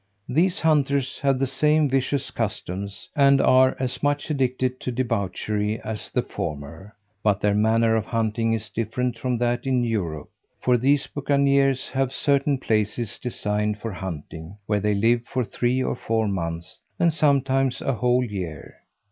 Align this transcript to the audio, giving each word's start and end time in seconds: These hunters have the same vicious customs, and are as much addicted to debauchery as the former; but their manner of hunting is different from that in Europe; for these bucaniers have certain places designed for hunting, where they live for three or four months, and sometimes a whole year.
These 0.27 0.61
hunters 0.61 1.19
have 1.19 1.37
the 1.37 1.45
same 1.45 1.87
vicious 1.87 2.31
customs, 2.31 3.07
and 3.15 3.39
are 3.39 3.75
as 3.79 4.01
much 4.01 4.31
addicted 4.31 4.79
to 4.79 4.91
debauchery 4.91 5.79
as 5.79 6.09
the 6.09 6.23
former; 6.23 6.95
but 7.21 7.39
their 7.39 7.53
manner 7.53 7.95
of 7.95 8.05
hunting 8.07 8.51
is 8.51 8.71
different 8.71 9.19
from 9.19 9.37
that 9.37 9.67
in 9.67 9.83
Europe; 9.83 10.31
for 10.59 10.75
these 10.75 11.05
bucaniers 11.05 11.91
have 11.91 12.11
certain 12.13 12.57
places 12.57 13.19
designed 13.19 13.77
for 13.77 13.91
hunting, 13.91 14.57
where 14.65 14.79
they 14.79 14.95
live 14.95 15.21
for 15.27 15.43
three 15.43 15.83
or 15.83 15.95
four 15.95 16.27
months, 16.27 16.81
and 16.99 17.13
sometimes 17.13 17.79
a 17.79 17.93
whole 17.93 18.23
year. 18.23 18.77